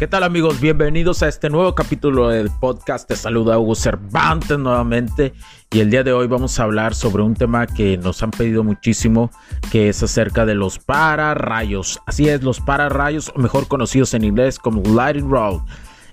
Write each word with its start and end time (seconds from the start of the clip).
¿Qué 0.00 0.06
tal 0.06 0.22
amigos? 0.22 0.62
Bienvenidos 0.62 1.22
a 1.22 1.28
este 1.28 1.50
nuevo 1.50 1.74
capítulo 1.74 2.30
del 2.30 2.48
podcast. 2.48 3.06
Te 3.06 3.16
saluda 3.16 3.58
Hugo 3.58 3.74
Cervantes 3.74 4.58
nuevamente 4.58 5.34
y 5.70 5.80
el 5.80 5.90
día 5.90 6.02
de 6.02 6.14
hoy 6.14 6.26
vamos 6.26 6.58
a 6.58 6.62
hablar 6.62 6.94
sobre 6.94 7.22
un 7.22 7.34
tema 7.34 7.66
que 7.66 7.98
nos 7.98 8.22
han 8.22 8.30
pedido 8.30 8.64
muchísimo, 8.64 9.30
que 9.70 9.90
es 9.90 10.02
acerca 10.02 10.46
de 10.46 10.54
los 10.54 10.78
pararrayos. 10.78 12.00
Así 12.06 12.30
es, 12.30 12.42
los 12.42 12.60
pararrayos, 12.60 13.30
mejor 13.36 13.68
conocidos 13.68 14.14
en 14.14 14.24
inglés 14.24 14.58
como 14.58 14.80
lighting 14.82 15.28
rod. 15.28 15.60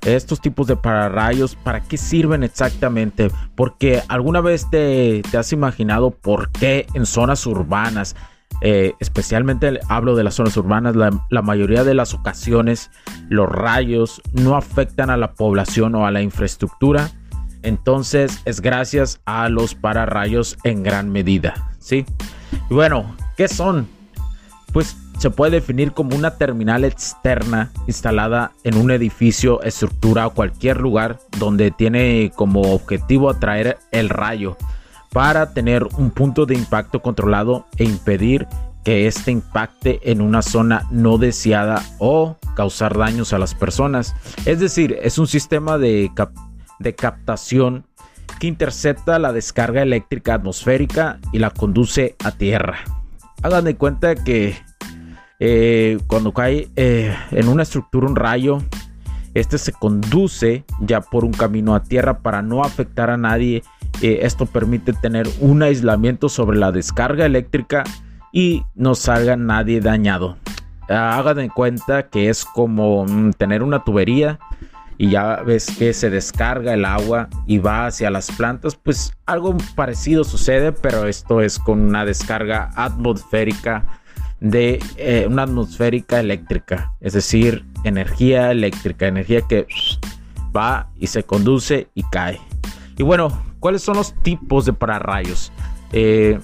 Estos 0.02 0.42
tipos 0.42 0.68
de 0.68 0.76
pararrayos, 0.76 1.56
¿para 1.56 1.80
qué 1.80 1.96
sirven 1.96 2.44
exactamente? 2.44 3.32
Porque 3.56 4.04
alguna 4.10 4.42
vez 4.42 4.70
te, 4.70 5.22
te 5.32 5.38
has 5.38 5.54
imaginado 5.54 6.12
por 6.12 6.52
qué 6.52 6.88
en 6.94 7.06
zonas 7.06 7.46
urbanas 7.46 8.18
eh, 8.62 8.94
especialmente 9.00 9.80
hablo 9.88 10.16
de 10.16 10.24
las 10.24 10.36
zonas 10.36 10.58
urbanas, 10.58 10.96
la, 10.96 11.42
mayoría 11.42 11.84
de 11.84 11.94
las 11.94 12.14
ocasiones 12.14 12.90
los 13.30 13.48
rayos 13.48 14.22
no 14.34 14.58
afectan 14.58 15.10
a 15.10 15.18
la 15.18 15.34
población 15.34 15.94
o 15.96 16.08
a 16.08 16.12
la 16.12 16.22
infraestructura. 16.22 17.12
Entonces 17.62 18.42
es 18.46 18.62
gracias 18.62 19.22
a 19.26 19.50
los 19.50 19.76
pararrayos 19.76 20.58
en 20.64 20.84
gran 20.84 21.12
medida. 21.12 21.72
¿sí? 21.80 22.06
Y 22.70 22.74
bueno, 22.74 23.16
¿qué 23.36 23.48
son? 23.48 23.88
Pues 24.74 24.98
se 25.20 25.30
puede 25.30 25.52
definir 25.52 25.94
como 25.94 26.16
una 26.16 26.38
terminal 26.38 26.84
externa 26.84 27.72
instalada 27.88 28.52
en 28.64 28.78
un 28.78 28.92
edificio, 28.92 29.62
estructura 29.64 30.28
o 30.28 30.34
cualquier 30.34 30.80
lugar 30.80 31.20
donde 31.40 31.72
tiene 31.72 32.32
como 32.36 32.62
objetivo 32.74 33.30
atraer 33.30 33.78
el 33.92 34.10
rayo 34.10 34.58
para 35.12 35.54
tener 35.54 35.84
un 35.98 36.12
punto 36.12 36.46
de 36.46 36.56
impacto 36.56 37.02
controlado 37.02 37.66
e 37.78 37.84
impedir 37.84 38.48
que 38.84 39.08
este 39.08 39.32
impacte 39.32 40.00
en 40.10 40.22
una 40.22 40.42
zona 40.42 40.88
no 40.92 41.18
deseada 41.18 41.84
o 42.00 42.38
causar 42.56 42.98
daños 42.98 43.34
a 43.34 43.38
las 43.38 43.54
personas. 43.54 44.16
Es 44.46 44.60
decir, 44.60 44.98
es 45.02 45.18
un 45.18 45.28
sistema 45.28 45.78
de, 45.78 46.10
de 46.80 46.96
captación 46.96 47.86
que 48.40 48.48
intercepta 48.48 49.20
la 49.20 49.34
descarga 49.34 49.82
eléctrica 49.82 50.36
atmosférica 50.36 51.20
y 51.34 51.40
la 51.40 51.50
conduce 51.50 52.16
a 52.24 52.32
tierra. 52.32 52.78
Hagan 53.44 53.66
de 53.66 53.76
cuenta 53.76 54.16
que 54.16 54.56
eh, 55.40 56.00
cuando 56.08 56.34
cae 56.34 56.70
eh, 56.76 57.16
en 57.32 57.48
una 57.48 57.64
estructura 57.64 58.08
un 58.08 58.16
rayo, 58.16 58.60
este 59.34 59.58
se 59.58 59.72
conduce 59.72 60.64
ya 60.80 61.02
por 61.02 61.26
un 61.26 61.32
camino 61.32 61.76
a 61.76 61.84
tierra 61.84 62.20
para 62.20 62.42
no 62.42 62.64
afectar 62.64 63.10
a 63.10 63.18
nadie 63.18 63.64
eh, 64.02 64.20
esto 64.22 64.46
permite 64.46 64.94
tener 64.94 65.28
un 65.40 65.64
aislamiento 65.64 66.30
sobre 66.30 66.58
la 66.58 66.72
descarga 66.72 67.26
eléctrica 67.26 67.84
y 68.32 68.64
no 68.76 68.96
salga 68.96 69.36
nadie 69.36 69.80
dañado. 69.80 70.38
Hagan 70.90 71.40
en 71.40 71.50
cuenta 71.50 72.10
que 72.10 72.30
es 72.30 72.46
como 72.46 73.06
mm, 73.06 73.32
tener 73.34 73.64
una 73.64 73.84
tubería 73.84 74.40
y 74.98 75.10
ya 75.10 75.38
ves 75.38 75.68
que 75.78 75.94
se 75.94 76.10
descarga 76.10 76.74
el 76.74 76.86
agua 76.86 77.30
y 77.46 77.60
va 77.60 77.88
hacia 77.88 78.10
las 78.10 78.32
plantas, 78.32 78.76
pues 78.76 79.14
algo 79.26 79.56
parecido 79.76 80.24
sucede, 80.24 80.72
pero 80.72 81.08
esto 81.08 81.42
es 81.42 81.60
con 81.60 81.82
una 81.82 82.06
descarga 82.06 82.72
atmosférica 82.76 83.86
de 84.40 84.80
eh, 84.98 85.26
una 85.28 85.44
atmosférica 85.44 86.20
eléctrica, 86.20 86.94
es 87.02 87.14
decir, 87.14 87.66
energía 87.84 88.52
eléctrica, 88.52 89.08
energía 89.08 89.42
que 89.42 89.68
va 90.56 90.90
y 90.98 91.08
se 91.08 91.24
conduce 91.24 91.90
y 91.94 92.04
cae. 92.04 92.40
Y 92.98 93.04
bueno, 93.04 93.47
¿cuáles 93.60 93.82
son 93.82 93.98
los 93.98 94.14
tipos 94.22 94.66
de 94.66 94.74
pararrayos? 94.74 95.52
Eh, 95.92 96.40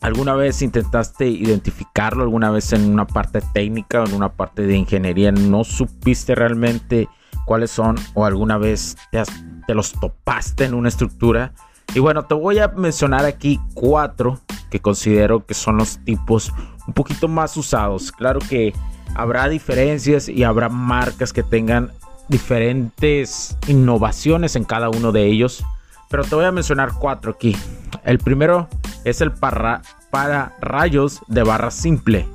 ¿Alguna 0.00 0.34
vez 0.34 0.62
intentaste 0.62 1.26
identificarlo? 1.26 2.22
¿Alguna 2.22 2.50
vez 2.50 2.72
en 2.72 2.90
una 2.90 3.06
parte 3.06 3.40
técnica 3.52 4.02
o 4.02 4.06
en 4.06 4.14
una 4.14 4.28
parte 4.28 4.62
de 4.62 4.76
ingeniería 4.76 5.32
no 5.32 5.64
supiste 5.64 6.34
realmente 6.34 7.08
cuáles 7.44 7.70
son? 7.70 7.96
¿O 8.14 8.24
alguna 8.24 8.58
vez 8.58 8.96
te, 9.10 9.22
te 9.66 9.74
los 9.74 9.92
topaste 9.92 10.64
en 10.64 10.74
una 10.74 10.88
estructura? 10.88 11.52
Y 11.94 11.98
bueno, 11.98 12.24
te 12.24 12.34
voy 12.34 12.58
a 12.58 12.68
mencionar 12.68 13.24
aquí 13.24 13.60
cuatro 13.74 14.38
que 14.70 14.80
considero 14.80 15.44
que 15.44 15.54
son 15.54 15.76
los 15.78 15.98
tipos 16.04 16.52
un 16.86 16.94
poquito 16.94 17.28
más 17.28 17.56
usados. 17.56 18.12
Claro 18.12 18.40
que 18.40 18.72
habrá 19.14 19.48
diferencias 19.48 20.28
y 20.28 20.44
habrá 20.44 20.68
marcas 20.68 21.32
que 21.32 21.42
tengan 21.42 21.90
diferentes 22.28 23.56
innovaciones 23.66 24.56
en 24.56 24.64
cada 24.64 24.90
uno 24.90 25.12
de 25.12 25.26
ellos, 25.26 25.64
pero 26.08 26.24
te 26.24 26.34
voy 26.34 26.44
a 26.44 26.52
mencionar 26.52 26.92
cuatro 26.98 27.32
aquí. 27.32 27.56
El 28.04 28.18
primero 28.18 28.68
es 29.04 29.20
el 29.20 29.32
para, 29.32 29.82
para 30.10 30.56
rayos 30.60 31.20
de 31.28 31.42
barra 31.42 31.70
simple. 31.70 32.28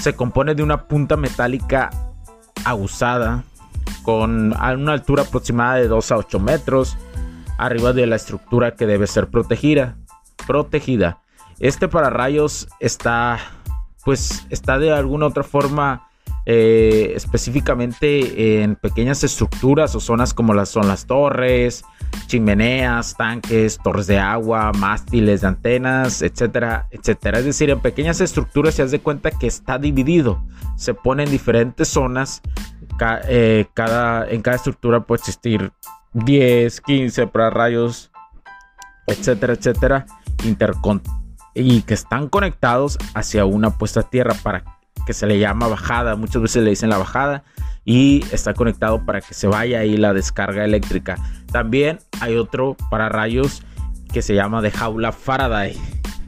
Se 0.00 0.14
compone 0.14 0.54
de 0.54 0.62
una 0.62 0.84
punta 0.84 1.16
metálica 1.16 1.90
aguzada 2.64 3.44
con 4.02 4.52
una 4.52 4.92
altura 4.92 5.22
aproximada 5.22 5.76
de 5.76 5.88
2 5.88 6.12
a 6.12 6.16
8 6.16 6.38
metros 6.38 6.96
arriba 7.58 7.92
de 7.92 8.06
la 8.06 8.16
estructura 8.16 8.74
que 8.74 8.86
debe 8.86 9.06
ser 9.06 9.28
protegida. 9.28 9.96
Protegida. 10.46 11.18
Este 11.58 11.88
pararrayos 11.88 12.68
está, 12.80 13.38
pues, 14.04 14.46
está 14.50 14.78
de 14.78 14.92
alguna 14.92 15.26
otra 15.26 15.42
forma 15.42 16.08
eh, 16.44 17.12
específicamente 17.16 18.62
en 18.62 18.76
pequeñas 18.76 19.24
estructuras 19.24 19.94
o 19.96 20.00
zonas 20.00 20.34
como 20.34 20.54
las 20.54 20.68
son 20.68 20.86
las 20.86 21.06
torres, 21.06 21.84
chimeneas, 22.26 23.16
tanques, 23.16 23.78
torres 23.82 24.06
de 24.06 24.18
agua, 24.18 24.72
mástiles 24.72 25.42
de 25.42 25.46
antenas, 25.46 26.22
etcétera, 26.22 26.88
etcétera. 26.90 27.38
Es 27.38 27.44
decir, 27.44 27.70
en 27.70 27.80
pequeñas 27.80 28.20
estructuras 28.20 28.74
se 28.74 28.82
hace 28.82 29.00
cuenta 29.00 29.30
que 29.30 29.46
está 29.46 29.78
dividido. 29.78 30.42
Se 30.76 30.94
pone 30.94 31.24
en 31.24 31.30
diferentes 31.30 31.88
zonas. 31.88 32.42
Eh, 33.28 33.66
cada, 33.74 34.28
en 34.28 34.42
cada 34.42 34.56
estructura 34.56 35.00
puede 35.00 35.20
existir 35.20 35.72
10, 36.14 36.80
15 36.80 37.26
para 37.26 37.50
rayos, 37.50 38.10
etcétera, 39.06 39.52
etcétera, 39.52 40.06
y 41.54 41.82
que 41.82 41.94
están 41.94 42.28
conectados 42.28 42.98
hacia 43.14 43.44
una 43.44 43.70
puesta 43.76 44.00
a 44.00 44.10
tierra 44.10 44.34
para 44.42 44.64
que 45.06 45.12
se 45.12 45.26
le 45.26 45.38
llama 45.38 45.68
bajada, 45.68 46.16
muchas 46.16 46.42
veces 46.42 46.64
le 46.64 46.70
dicen 46.70 46.90
la 46.90 46.98
bajada 46.98 47.44
y 47.84 48.24
está 48.32 48.52
conectado 48.54 49.04
para 49.06 49.20
que 49.20 49.32
se 49.32 49.46
vaya 49.46 49.78
ahí 49.78 49.96
la 49.96 50.12
descarga 50.12 50.64
eléctrica. 50.64 51.16
También 51.56 52.00
hay 52.20 52.36
otro 52.36 52.76
para 52.90 53.08
rayos 53.08 53.62
que 54.12 54.20
se 54.20 54.34
llama 54.34 54.60
de 54.60 54.70
jaula 54.70 55.10
Faraday. 55.10 55.74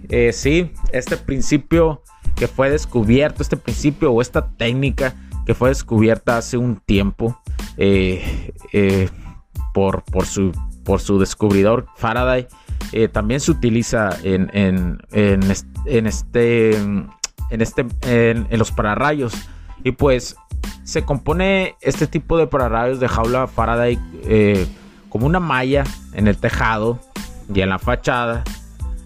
Eh, 0.08 0.32
sí, 0.32 0.72
este 0.90 1.18
principio 1.18 2.02
que 2.34 2.48
fue 2.48 2.70
descubierto, 2.70 3.42
este 3.42 3.58
principio 3.58 4.10
o 4.10 4.22
esta 4.22 4.48
técnica 4.52 5.14
que 5.44 5.52
fue 5.52 5.68
descubierta 5.68 6.38
hace 6.38 6.56
un 6.56 6.76
tiempo 6.80 7.38
eh, 7.76 8.54
eh, 8.72 9.10
por, 9.74 10.02
por, 10.04 10.24
su, 10.24 10.50
por 10.82 11.02
su 11.02 11.18
descubridor 11.18 11.84
Faraday, 11.96 12.46
también 13.12 13.40
se 13.40 13.50
utiliza 13.50 14.16
en, 14.22 14.48
en, 14.54 14.98
en 15.12 16.06
este 16.06 16.70
en, 16.70 17.10
este, 17.50 17.86
en, 18.06 18.46
los 18.58 18.72
pararrayos. 18.72 19.34
Y 19.84 19.92
pues 19.92 20.36
se 20.84 21.04
compone 21.04 21.76
este 21.82 22.06
tipo 22.06 22.38
de 22.38 22.46
pararrayos 22.46 22.98
de 22.98 23.08
jaula 23.08 23.46
Faraday 23.46 23.98
como 25.08 25.26
una 25.26 25.40
malla 25.40 25.84
en 26.12 26.28
el 26.28 26.36
tejado 26.36 26.98
y 27.52 27.60
en 27.60 27.70
la 27.70 27.78
fachada, 27.78 28.44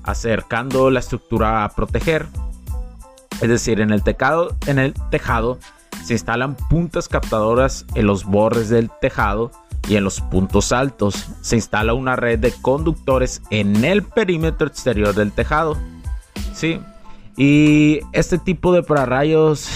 acercando 0.03 0.91
la 0.91 1.01
estructura 1.01 1.65
a 1.65 1.69
proteger. 1.71 2.27
Es 3.41 3.49
decir, 3.49 3.81
en 3.81 3.91
el, 3.91 4.03
en 4.67 4.79
el 4.79 4.95
tejado 5.11 5.59
se 6.05 6.15
instalan 6.15 6.57
puntas 6.69 7.09
captadoras 7.09 7.87
en 7.95 8.07
los 8.07 8.25
bordes 8.25 8.69
del 8.69 8.91
tejado 9.01 9.51
y 9.89 9.97
en 9.97 10.05
los 10.05 10.21
puntos 10.21 10.73
altos. 10.73 11.29
Se 11.41 11.57
instala 11.57 11.95
una 11.95 12.17
red 12.17 12.39
de 12.39 12.53
conductores 12.53 13.43
en 13.51 13.85
el 13.85 14.03
perímetro 14.03 14.67
exterior 14.67 15.15
del 15.15 15.33
tejado. 15.33 15.77
Sí, 16.55 16.81
y 17.37 18.01
este 18.13 18.39
tipo 18.39 18.73
de 18.73 18.83
pararrayos 18.83 19.69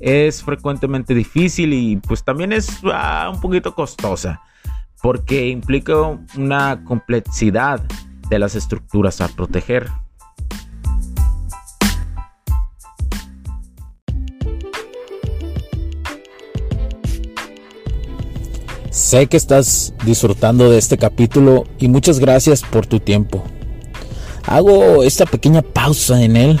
es 0.00 0.42
frecuentemente 0.42 1.14
difícil 1.14 1.72
y 1.72 1.96
pues 1.96 2.24
también 2.24 2.52
es 2.52 2.80
ah, 2.92 3.30
un 3.32 3.40
poquito 3.40 3.74
costosa 3.74 4.40
porque 5.02 5.48
implica 5.48 6.18
una 6.36 6.84
complejidad 6.84 7.82
de 8.30 8.38
las 8.38 8.54
estructuras 8.54 9.20
a 9.20 9.28
proteger. 9.28 9.88
Sé 18.90 19.26
que 19.26 19.36
estás 19.36 19.94
disfrutando 20.04 20.70
de 20.70 20.78
este 20.78 20.96
capítulo 20.96 21.64
y 21.78 21.88
muchas 21.88 22.18
gracias 22.18 22.62
por 22.62 22.86
tu 22.86 23.00
tiempo. 23.00 23.42
Hago 24.46 25.02
esta 25.02 25.26
pequeña 25.26 25.62
pausa 25.62 26.22
en 26.22 26.36
él 26.36 26.60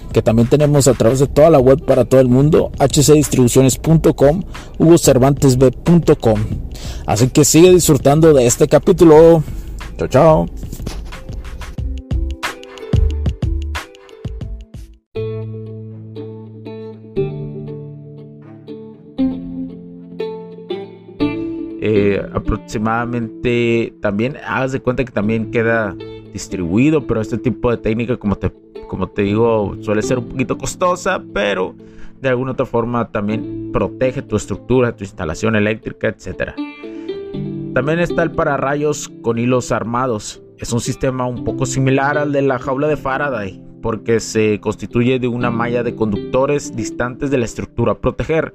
que 0.11 0.21
también 0.21 0.47
tenemos 0.47 0.87
a 0.87 0.93
través 0.93 1.19
de 1.19 1.27
toda 1.27 1.49
la 1.49 1.59
web 1.59 1.83
para 1.85 2.05
todo 2.05 2.21
el 2.21 2.27
mundo, 2.27 2.71
hcdistribuciones.com, 2.79 4.43
hugocervantesb.com. 4.77 6.39
Así 7.05 7.29
que 7.29 7.45
sigue 7.45 7.71
disfrutando 7.71 8.33
de 8.33 8.45
este 8.45 8.67
capítulo. 8.67 9.43
Chao, 9.97 10.07
chao. 10.07 10.45
Eh, 21.83 22.21
aproximadamente 22.33 23.95
también 24.01 24.37
hagas 24.45 24.71
de 24.71 24.81
cuenta 24.81 25.03
que 25.03 25.11
también 25.11 25.49
queda 25.49 25.95
distribuido, 26.31 27.07
pero 27.07 27.21
este 27.21 27.37
tipo 27.37 27.71
de 27.71 27.77
técnica, 27.77 28.17
como 28.17 28.35
te, 28.35 28.51
como 28.91 29.07
te 29.07 29.21
digo, 29.21 29.77
suele 29.79 30.01
ser 30.01 30.19
un 30.19 30.25
poquito 30.25 30.57
costosa, 30.57 31.23
pero 31.33 31.73
de 32.19 32.27
alguna 32.27 32.51
otra 32.51 32.65
forma 32.65 33.09
también 33.09 33.69
protege 33.71 34.21
tu 34.21 34.35
estructura, 34.35 34.97
tu 34.97 35.05
instalación 35.05 35.55
eléctrica, 35.55 36.09
etc. 36.09 36.51
También 37.73 37.99
está 37.99 38.21
el 38.23 38.31
pararrayos 38.31 39.07
con 39.21 39.39
hilos 39.39 39.71
armados. 39.71 40.43
Es 40.57 40.73
un 40.73 40.81
sistema 40.81 41.25
un 41.25 41.45
poco 41.45 41.65
similar 41.65 42.17
al 42.17 42.33
de 42.33 42.41
la 42.41 42.59
jaula 42.59 42.89
de 42.89 42.97
Faraday, 42.97 43.63
porque 43.81 44.19
se 44.19 44.59
constituye 44.59 45.19
de 45.19 45.29
una 45.29 45.51
malla 45.51 45.83
de 45.83 45.95
conductores 45.95 46.75
distantes 46.75 47.31
de 47.31 47.37
la 47.37 47.45
estructura 47.45 47.93
a 47.93 47.97
proteger, 47.97 48.53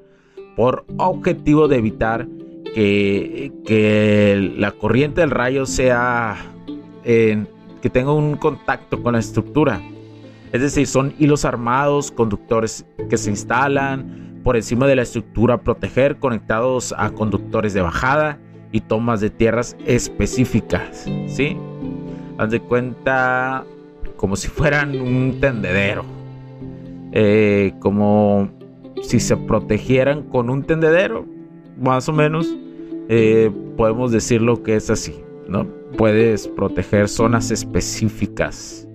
por 0.55 0.85
objetivo 0.99 1.67
de 1.67 1.77
evitar 1.79 2.29
que, 2.75 3.53
que 3.65 4.53
la 4.59 4.73
corriente 4.73 5.23
del 5.23 5.31
rayo 5.31 5.65
sea 5.65 6.37
en 7.05 7.49
que 7.81 7.89
tenga 7.89 8.13
un 8.13 8.37
contacto 8.37 9.03
con 9.03 9.15
la 9.15 9.21
estructura. 9.21 9.81
Es 10.57 10.63
decir, 10.63 10.87
son 10.87 11.13
hilos 11.19 11.45
armados, 11.45 12.11
conductores 12.11 12.87
que 13.11 13.19
se 13.19 13.29
instalan 13.29 14.41
por 14.43 14.57
encima 14.57 14.87
de 14.87 14.97
la 14.97 15.03
estructura 15.03 15.57
a 15.57 15.61
proteger, 15.61 16.17
conectados 16.17 16.95
a 16.97 17.11
conductores 17.11 17.75
de 17.75 17.83
bajada 17.83 18.39
y 18.73 18.81
tomas 18.81 19.21
de 19.21 19.29
tierras 19.29 19.77
específicas. 19.85 21.05
¿Sí? 21.27 21.59
Haz 22.39 22.53
de 22.53 22.61
cuenta 22.61 23.67
como 24.17 24.35
si 24.35 24.49
fueran 24.49 24.99
un 24.99 25.41
tendedero. 25.43 26.07
Eh, 27.13 27.75
como 27.79 28.49
si 29.03 29.21
se 29.21 29.37
protegieran 29.37 30.23
con 30.23 30.49
un 30.49 30.63
tendedero, 30.63 31.27
más 31.79 32.09
o 32.09 32.15
menos. 32.15 32.49
Eh, 33.11 33.51
podemos 33.77 34.11
decir 34.11 34.41
lo 34.41 34.63
que 34.63 34.77
es 34.77 34.89
así, 34.89 35.21
¿no? 35.49 35.67
puedes 35.99 36.49
proteger 36.49 37.11
zonas 37.11 37.51
específicas. 37.51 38.89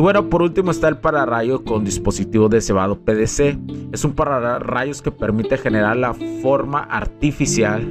Y 0.00 0.02
bueno, 0.02 0.30
por 0.30 0.40
último 0.40 0.70
está 0.70 0.88
el 0.88 0.96
pararrayo 0.96 1.62
con 1.62 1.84
dispositivo 1.84 2.48
de 2.48 2.62
cebado 2.62 2.98
PDC. 3.00 3.58
Es 3.92 4.02
un 4.02 4.14
pararrayos 4.14 5.02
que 5.02 5.10
permite 5.10 5.58
generar 5.58 5.94
la 5.98 6.14
forma 6.40 6.84
artificial 6.84 7.82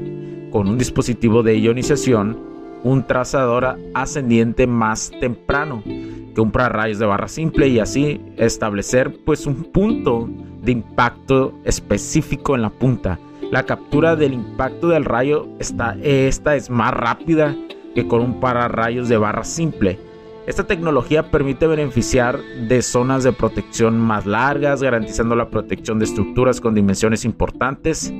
con 0.51 0.67
un 0.67 0.79
dispositivo 0.79 1.43
de 1.43 1.59
ionización, 1.59 2.35
un 2.83 3.05
trazador 3.05 3.77
ascendiente 3.93 4.65
más 4.65 5.11
temprano 5.19 5.83
que 5.85 6.41
un 6.41 6.49
pararrayos 6.49 6.97
de 6.97 7.05
barra 7.05 7.27
simple 7.27 7.67
y 7.67 7.77
así 7.77 8.19
establecer 8.37 9.15
pues 9.23 9.45
un 9.45 9.65
punto 9.65 10.27
de 10.63 10.71
impacto 10.71 11.53
específico 11.63 12.55
en 12.55 12.63
la 12.63 12.71
punta. 12.71 13.19
La 13.51 13.67
captura 13.67 14.15
del 14.15 14.33
impacto 14.33 14.87
del 14.87 15.05
rayo 15.05 15.47
está, 15.59 15.95
esta 16.01 16.55
es 16.55 16.71
más 16.71 16.91
rápida 16.91 17.55
que 17.93 18.07
con 18.07 18.21
un 18.21 18.39
pararrayos 18.39 19.09
de 19.09 19.17
barra 19.17 19.43
simple. 19.43 20.08
Esta 20.49 20.63
tecnología 20.63 21.29
permite 21.29 21.67
beneficiar 21.67 22.39
de 22.67 22.81
zonas 22.81 23.23
de 23.23 23.31
protección 23.31 23.99
más 23.99 24.25
largas, 24.25 24.81
garantizando 24.81 25.35
la 25.35 25.51
protección 25.51 25.99
de 25.99 26.05
estructuras 26.05 26.59
con 26.59 26.73
dimensiones 26.73 27.23
importantes. 27.23 28.11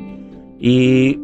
¿Y 0.60 1.18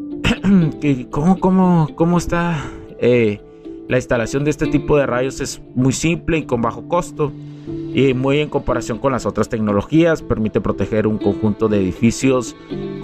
cómo, 1.12 1.40
cómo, 1.40 1.90
cómo 1.94 2.18
está? 2.18 2.60
Eh, 3.00 3.40
la 3.88 3.98
instalación 3.98 4.46
de 4.46 4.50
este 4.50 4.66
tipo 4.66 4.98
de 4.98 5.06
rayos 5.06 5.42
es 5.42 5.62
muy 5.76 5.94
simple 5.94 6.40
y 6.40 6.46
con 6.48 6.64
bajo 6.64 6.88
costo 6.88 7.32
y 7.94 8.16
muy 8.16 8.40
en 8.40 8.50
comparación 8.50 8.98
con 8.98 9.12
las 9.12 9.28
otras 9.28 9.48
tecnologías. 9.48 10.24
Permite 10.24 10.60
proteger 10.60 11.06
un 11.06 11.20
conjunto 11.20 11.68
de 11.68 11.82
edificios 11.82 12.56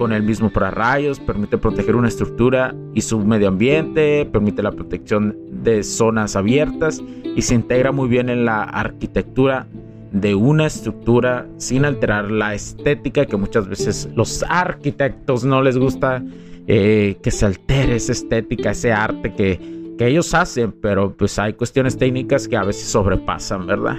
con 0.02 0.14
el 0.14 0.24
mismo 0.24 0.50
rayos 0.50 1.20
permite 1.20 1.60
proteger 1.60 1.96
una 1.96 2.08
estructura 2.08 2.74
y 2.96 3.02
su 3.02 3.20
medio 3.20 3.50
ambiente, 3.50 4.26
permite 4.26 4.64
la 4.64 4.72
protección 4.72 5.38
de 5.64 5.84
zonas 5.84 6.36
abiertas 6.36 7.02
y 7.36 7.42
se 7.42 7.56
integra 7.56 7.92
muy 7.92 8.08
bien 8.08 8.30
en 8.30 8.46
la 8.46 8.64
arquitectura 8.64 9.68
de 10.12 10.36
una 10.36 10.68
estructura 10.68 11.48
sin 11.58 11.86
alterar 11.86 12.30
la 12.30 12.54
estética 12.54 13.26
que 13.26 13.38
muchas 13.38 13.68
veces 13.68 14.10
los 14.16 14.44
arquitectos 14.50 15.46
no 15.46 15.62
les 15.62 15.78
gusta 15.78 16.24
eh, 16.68 17.18
que 17.24 17.32
se 17.32 17.46
altere 17.46 17.96
esa 17.96 18.12
estética, 18.12 18.72
ese 18.72 18.92
arte 18.92 19.34
que 19.34 19.82
que 20.02 20.08
ellos 20.08 20.34
hacen, 20.34 20.72
pero 20.72 21.16
pues 21.16 21.38
hay 21.38 21.54
cuestiones 21.54 21.96
técnicas 21.96 22.48
que 22.48 22.58
a 22.58 22.64
veces 22.64 22.88
sobrepasan, 22.88 23.68
¿verdad? 23.68 23.98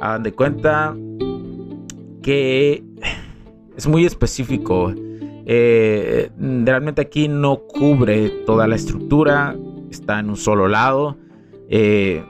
Hagan 0.00 0.22
de 0.22 0.32
cuenta 0.32 0.96
que 2.22 2.82
es 3.76 3.86
muy 3.86 4.06
específico. 4.06 4.94
Eh, 5.44 6.30
realmente 6.38 7.02
aquí 7.02 7.28
no 7.28 7.58
cubre 7.58 8.30
toda 8.46 8.66
la 8.66 8.76
estructura, 8.76 9.54
está 9.90 10.20
en 10.20 10.30
un 10.30 10.36
solo 10.36 10.68
lado. 10.68 11.16
Eh, 11.68 12.24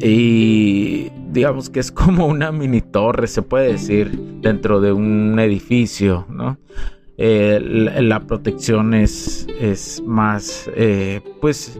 y 0.00 1.10
digamos 1.32 1.70
que 1.70 1.80
es 1.80 1.92
como 1.92 2.26
una 2.26 2.52
mini 2.52 2.80
torre, 2.80 3.26
se 3.26 3.42
puede 3.42 3.72
decir, 3.72 4.10
dentro 4.40 4.80
de 4.80 4.92
un 4.92 5.38
edificio, 5.38 6.26
¿no? 6.28 6.58
Eh, 7.18 7.58
la, 7.62 8.20
protección 8.20 8.92
es, 8.92 9.46
es 9.58 10.02
más, 10.04 10.70
eh, 10.76 11.22
pues, 11.40 11.78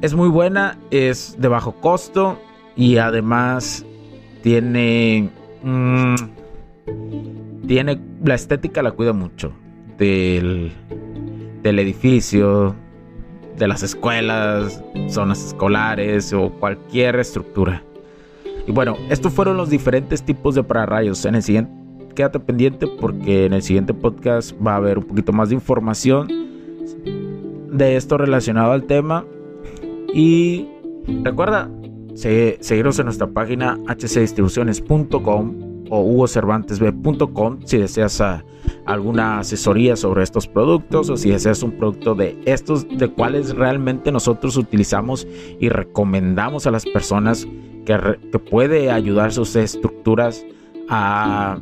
es 0.00 0.14
muy 0.14 0.28
buena, 0.28 0.78
es 0.92 1.36
de 1.40 1.48
bajo 1.48 1.72
costo 1.80 2.38
y 2.76 2.98
además 2.98 3.84
tiene, 4.42 5.28
mm, 5.64 6.14
tiene, 7.66 8.00
la 8.24 8.34
estética 8.34 8.80
la 8.82 8.92
cuida 8.92 9.12
mucho 9.12 9.52
del, 9.98 10.70
del 11.62 11.78
edificio, 11.80 12.76
de 13.56 13.68
las 13.68 13.82
escuelas, 13.82 14.82
zonas 15.08 15.44
escolares 15.44 16.32
o 16.32 16.50
cualquier 16.50 17.16
estructura. 17.16 17.82
Y 18.66 18.72
bueno, 18.72 18.96
estos 19.10 19.32
fueron 19.32 19.56
los 19.56 19.70
diferentes 19.70 20.22
tipos 20.22 20.54
de 20.54 20.62
pararrayos. 20.62 21.24
En 21.24 21.34
el 21.34 21.42
siguiente 21.42 21.82
quédate 22.14 22.40
pendiente 22.40 22.86
porque 22.86 23.46
en 23.46 23.54
el 23.54 23.62
siguiente 23.62 23.94
podcast 23.94 24.54
va 24.64 24.74
a 24.74 24.76
haber 24.76 24.98
un 24.98 25.04
poquito 25.04 25.32
más 25.32 25.48
de 25.48 25.54
información 25.54 26.28
de 27.72 27.96
esto 27.96 28.18
relacionado 28.18 28.72
al 28.72 28.84
tema. 28.84 29.24
Y 30.14 30.68
recuerda 31.22 31.70
seguirnos 32.14 32.98
en 32.98 33.06
nuestra 33.06 33.26
página 33.26 33.78
hcdistribuciones.com 33.88 35.71
o 35.94 36.00
hugocervantesb.com 36.00 37.58
si 37.66 37.76
deseas 37.76 38.20
ah, 38.22 38.42
alguna 38.86 39.40
asesoría 39.40 39.94
sobre 39.94 40.22
estos 40.22 40.48
productos 40.48 41.10
o 41.10 41.16
si 41.18 41.30
deseas 41.30 41.62
un 41.62 41.72
producto 41.72 42.14
de 42.14 42.38
estos 42.46 42.88
de 42.88 43.08
cuales 43.08 43.54
realmente 43.54 44.10
nosotros 44.10 44.56
utilizamos 44.56 45.26
y 45.60 45.68
recomendamos 45.68 46.66
a 46.66 46.70
las 46.70 46.86
personas 46.86 47.46
que, 47.84 48.18
que 48.32 48.38
puede 48.38 48.90
ayudar 48.90 49.32
sus 49.32 49.54
estructuras 49.54 50.46
a 50.88 51.58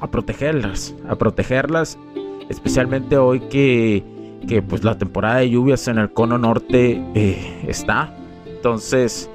a 0.00 0.10
protegerlas, 0.10 0.94
a 1.08 1.16
protegerlas, 1.16 1.98
especialmente 2.48 3.16
hoy 3.16 3.40
que, 3.40 4.02
que 4.48 4.62
pues 4.62 4.82
la 4.82 4.98
temporada 4.98 5.36
de 5.36 5.50
lluvias 5.50 5.86
en 5.88 5.98
el 5.98 6.12
cono 6.12 6.38
norte 6.38 7.02
eh, 7.14 7.64
está. 7.66 8.14
Entonces 8.46 9.30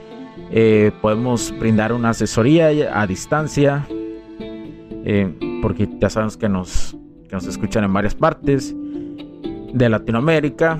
eh, 0.51 0.91
podemos 1.01 1.53
brindar 1.59 1.93
una 1.93 2.09
asesoría 2.09 2.69
a 2.99 3.07
distancia, 3.07 3.87
eh, 5.05 5.33
porque 5.61 5.89
ya 5.99 6.09
sabemos 6.09 6.37
que 6.37 6.49
nos, 6.49 6.95
que 7.27 7.35
nos 7.35 7.47
escuchan 7.47 7.83
en 7.83 7.93
varias 7.93 8.15
partes 8.15 8.75
de 9.73 9.89
Latinoamérica 9.89 10.79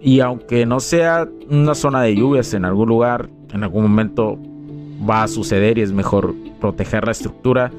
y 0.00 0.20
aunque 0.20 0.66
no 0.66 0.80
sea 0.80 1.28
una 1.48 1.74
zona 1.74 2.02
de 2.02 2.14
lluvias 2.14 2.52
en 2.54 2.64
algún 2.64 2.88
lugar, 2.88 3.30
en 3.52 3.62
algún 3.62 3.84
momento 3.84 4.38
va 5.08 5.22
a 5.22 5.28
suceder 5.28 5.78
y 5.78 5.82
es 5.82 5.92
mejor 5.92 6.34
proteger 6.60 7.06
la 7.06 7.12
estructura, 7.12 7.70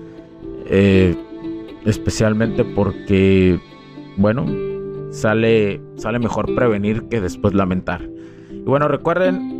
eh, 0.67 1.15
especialmente 1.85 2.63
porque, 2.63 3.59
bueno, 4.17 4.45
sale, 5.11 5.81
sale 5.97 6.19
mejor 6.19 6.53
prevenir 6.55 7.03
que 7.03 7.21
después 7.21 7.53
lamentar. 7.53 8.01
Y 8.51 8.63
bueno, 8.63 8.87
recuerden 8.87 9.54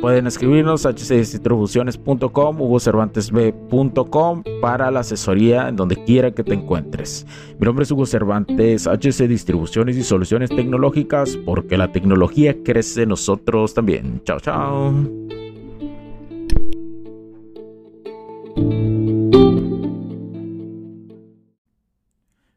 Pueden 0.00 0.26
escribirnos 0.26 0.86
a 0.86 0.90
hcdistribuciones.com, 0.90 2.60
hugocervantesb.com 2.60 4.42
para 4.60 4.90
la 4.90 5.00
asesoría 5.00 5.68
en 5.68 5.76
donde 5.76 5.96
quiera 6.04 6.30
que 6.30 6.44
te 6.44 6.54
encuentres. 6.54 7.26
Mi 7.58 7.64
nombre 7.64 7.84
es 7.84 7.90
Hugo 7.90 8.06
Cervantes, 8.06 8.86
HC 8.86 9.26
Distribuciones 9.26 9.96
y 9.96 10.02
Soluciones 10.02 10.50
Tecnológicas, 10.50 11.36
porque 11.44 11.76
la 11.76 11.92
tecnología 11.92 12.56
crece 12.62 13.06
nosotros 13.06 13.74
también. 13.74 14.20
Chao, 14.24 14.40
chao. 14.40 14.92